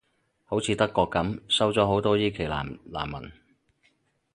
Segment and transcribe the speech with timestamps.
[0.45, 3.31] 好似德國噉，收咗好多伊期蘭難民